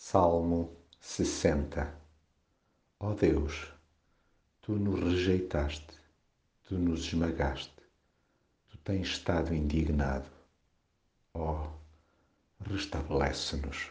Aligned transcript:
Salmo 0.00 0.76
60 1.00 1.92
Ó 3.00 3.14
Deus, 3.14 3.66
tu 4.62 4.76
nos 4.76 5.00
rejeitaste, 5.00 5.92
tu 6.62 6.78
nos 6.78 7.00
esmagaste, 7.00 7.82
tu 8.70 8.78
tens 8.78 9.08
estado 9.08 9.52
indignado. 9.52 10.30
Ó, 11.34 11.68
restabelece-nos. 12.60 13.90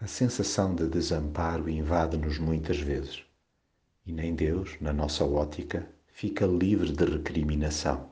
A 0.00 0.06
sensação 0.06 0.74
de 0.74 0.88
desamparo 0.88 1.68
invade-nos 1.68 2.38
muitas 2.38 2.80
vezes, 2.80 3.24
e 4.06 4.10
nem 4.10 4.34
Deus, 4.34 4.80
na 4.80 4.92
nossa 4.92 5.22
ótica, 5.22 5.86
fica 6.06 6.46
livre 6.46 6.92
de 6.92 7.04
recriminação. 7.04 8.10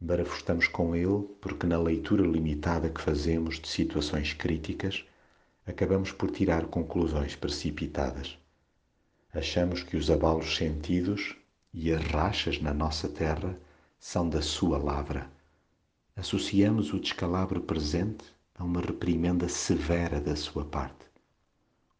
Barafustamos 0.00 0.68
com 0.68 0.94
Ele 0.94 1.24
porque, 1.40 1.66
na 1.66 1.76
leitura 1.76 2.22
limitada 2.22 2.88
que 2.88 3.00
fazemos 3.00 3.58
de 3.58 3.66
situações 3.66 4.32
críticas, 4.32 5.04
acabamos 5.70 6.10
por 6.10 6.30
tirar 6.30 6.66
conclusões 6.66 7.36
precipitadas. 7.36 8.36
Achamos 9.32 9.82
que 9.82 9.96
os 9.96 10.10
abalos 10.10 10.56
sentidos 10.56 11.36
e 11.72 11.92
as 11.92 12.04
rachas 12.04 12.60
na 12.60 12.74
nossa 12.74 13.08
terra 13.08 13.56
são 13.98 14.28
da 14.28 14.42
sua 14.42 14.76
lavra. 14.76 15.30
Associamos 16.16 16.92
o 16.92 16.98
descalabro 16.98 17.60
presente 17.60 18.24
a 18.58 18.64
uma 18.64 18.80
reprimenda 18.80 19.48
severa 19.48 20.20
da 20.20 20.34
sua 20.34 20.64
parte. 20.64 21.06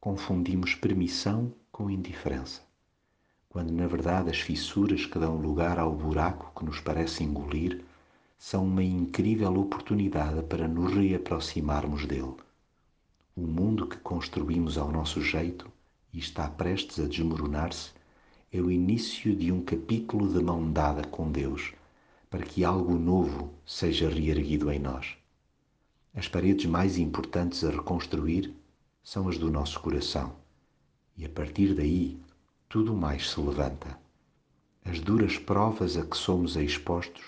Confundimos 0.00 0.74
permissão 0.74 1.54
com 1.70 1.88
indiferença, 1.88 2.62
quando 3.48 3.72
na 3.72 3.86
verdade 3.86 4.30
as 4.30 4.40
fissuras 4.40 5.06
que 5.06 5.18
dão 5.18 5.36
lugar 5.36 5.78
ao 5.78 5.94
buraco 5.94 6.52
que 6.58 6.64
nos 6.64 6.80
parece 6.80 7.22
engolir 7.22 7.84
são 8.36 8.64
uma 8.64 8.82
incrível 8.82 9.54
oportunidade 9.54 10.42
para 10.42 10.66
nos 10.66 10.92
reaproximarmos 10.92 12.06
dele 12.06 12.34
o 13.40 13.46
mundo 13.46 13.86
que 13.86 13.96
construímos 13.96 14.76
ao 14.76 14.92
nosso 14.92 15.22
jeito 15.22 15.66
e 16.12 16.18
está 16.18 16.46
prestes 16.46 17.00
a 17.02 17.08
desmoronar-se 17.08 17.90
é 18.52 18.60
o 18.60 18.70
início 18.70 19.34
de 19.34 19.50
um 19.50 19.62
capítulo 19.62 20.30
de 20.30 20.44
mão 20.44 20.70
dada 20.70 21.04
com 21.04 21.32
Deus, 21.32 21.72
para 22.28 22.44
que 22.44 22.64
algo 22.64 22.98
novo 22.98 23.50
seja 23.64 24.10
reerguido 24.10 24.70
em 24.70 24.78
nós. 24.78 25.16
As 26.14 26.28
paredes 26.28 26.66
mais 26.66 26.98
importantes 26.98 27.64
a 27.64 27.70
reconstruir 27.70 28.54
são 29.02 29.26
as 29.26 29.38
do 29.38 29.50
nosso 29.50 29.80
coração, 29.80 30.36
e 31.16 31.24
a 31.24 31.28
partir 31.30 31.74
daí 31.74 32.20
tudo 32.68 32.94
mais 32.94 33.30
se 33.30 33.40
levanta. 33.40 33.98
As 34.84 35.00
duras 35.00 35.38
provas 35.38 35.96
a 35.96 36.04
que 36.04 36.16
somos 36.16 36.56
expostos 36.56 37.24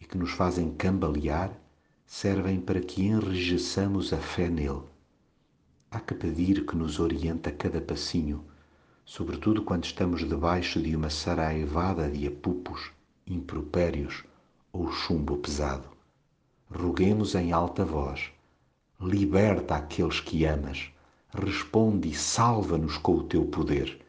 e 0.00 0.04
que 0.04 0.18
nos 0.18 0.32
fazem 0.32 0.74
cambalear 0.74 1.56
servem 2.04 2.60
para 2.60 2.80
que 2.80 3.04
enrijeçamos 3.04 4.12
a 4.12 4.18
fé 4.18 4.48
nele 4.48 4.92
Há 5.94 6.00
que 6.00 6.12
pedir 6.12 6.66
que 6.66 6.74
nos 6.74 6.98
oriente 6.98 7.48
a 7.48 7.52
cada 7.52 7.80
passinho, 7.80 8.44
sobretudo 9.04 9.62
quando 9.62 9.84
estamos 9.84 10.28
debaixo 10.28 10.82
de 10.82 10.96
uma 10.96 11.08
saraivada 11.08 12.10
de 12.10 12.26
apupos, 12.26 12.90
impropérios 13.24 14.24
ou 14.72 14.90
chumbo 14.90 15.36
pesado. 15.36 15.88
Roguemos 16.68 17.36
em 17.36 17.52
alta 17.52 17.84
voz: 17.84 18.32
liberta 19.00 19.76
aqueles 19.76 20.18
que 20.18 20.44
amas, 20.44 20.90
responde 21.32 22.08
e 22.08 22.14
salva-nos 22.16 22.98
com 22.98 23.14
o 23.14 23.22
teu 23.22 23.44
poder. 23.44 24.04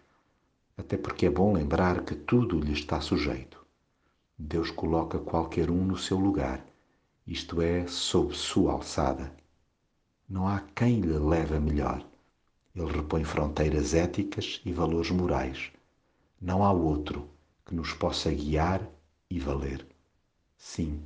Até 0.75 0.97
porque 0.97 1.27
é 1.27 1.29
bom 1.29 1.53
lembrar 1.53 2.03
que 2.03 2.15
tudo 2.15 2.59
lhe 2.59 2.73
está 2.73 2.99
sujeito. 2.99 3.63
Deus 4.35 4.71
coloca 4.71 5.19
qualquer 5.19 5.69
um 5.69 5.85
no 5.85 5.99
seu 5.99 6.17
lugar, 6.17 6.65
isto 7.27 7.61
é, 7.61 7.85
sob 7.85 8.33
sua 8.33 8.71
alçada 8.71 9.31
não 10.27 10.47
há 10.47 10.61
quem 10.75 11.01
lhe 11.01 11.17
leve 11.17 11.55
a 11.55 11.59
melhor. 11.59 12.05
Ele 12.75 12.91
repõe 12.91 13.23
fronteiras 13.23 13.93
éticas 13.93 14.61
e 14.65 14.73
valores 14.73 15.11
morais. 15.11 15.71
Não 16.41 16.63
há 16.63 16.71
outro 16.71 17.29
que 17.65 17.73
nos 17.73 17.93
possa 17.93 18.31
guiar 18.31 18.81
e 19.29 19.39
valer. 19.39 19.85
Sim, 20.57 21.01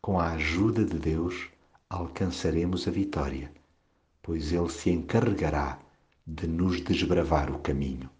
com 0.00 0.20
a 0.20 0.32
ajuda 0.32 0.84
de 0.84 0.98
Deus 0.98 1.48
alcançaremos 1.88 2.86
a 2.86 2.90
vitória, 2.90 3.50
pois 4.22 4.52
Ele 4.52 4.68
se 4.68 4.90
encarregará 4.90 5.78
de 6.26 6.46
nos 6.46 6.80
desbravar 6.80 7.50
o 7.50 7.58
caminho. 7.58 8.10